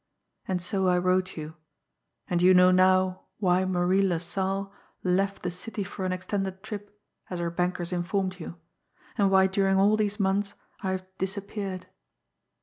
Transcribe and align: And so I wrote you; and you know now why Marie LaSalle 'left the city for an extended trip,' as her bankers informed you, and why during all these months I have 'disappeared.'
And 0.47 0.63
so 0.63 0.87
I 0.87 0.97
wrote 0.97 1.37
you; 1.37 1.57
and 2.27 2.41
you 2.41 2.55
know 2.55 2.71
now 2.71 3.25
why 3.37 3.65
Marie 3.65 4.01
LaSalle 4.01 4.73
'left 5.03 5.43
the 5.43 5.51
city 5.51 5.83
for 5.83 6.05
an 6.05 6.11
extended 6.11 6.63
trip,' 6.63 6.99
as 7.29 7.37
her 7.37 7.51
bankers 7.51 7.93
informed 7.93 8.39
you, 8.39 8.55
and 9.15 9.29
why 9.29 9.45
during 9.45 9.77
all 9.77 9.95
these 9.95 10.19
months 10.19 10.55
I 10.81 10.89
have 10.89 11.05
'disappeared.' 11.19 11.85